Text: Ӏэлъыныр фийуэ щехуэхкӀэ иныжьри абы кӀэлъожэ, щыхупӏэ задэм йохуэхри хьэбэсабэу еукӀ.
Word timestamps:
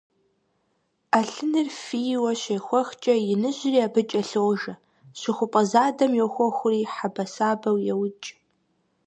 Ӏэлъыныр 1.11 1.67
фийуэ 1.83 2.31
щехуэхкӀэ 2.41 3.15
иныжьри 3.33 3.79
абы 3.87 4.01
кӀэлъожэ, 4.09 4.73
щыхупӏэ 5.19 5.61
задэм 5.71 6.11
йохуэхри 6.19 6.81
хьэбэсабэу 6.93 7.77
еукӀ. 7.93 8.29